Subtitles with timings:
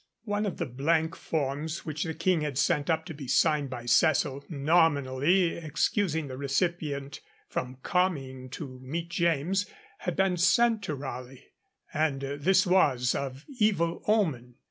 [0.23, 3.85] One of the blank forms which the King had sent up to be signed by
[3.85, 9.67] Cecil, nominally excusing the recipient from coming to meet James,
[9.99, 11.51] had been sent to Raleigh,
[11.93, 14.55] and this was of evil omen.